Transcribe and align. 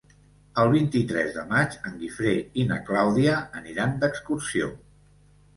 El 0.61 0.69
vint-i-tres 0.75 1.35
de 1.35 1.43
maig 1.51 1.75
en 1.89 1.99
Guifré 2.03 2.33
i 2.63 2.65
na 2.71 2.79
Clàudia 2.89 3.37
aniran 3.63 3.95
d'excursió. 4.03 4.73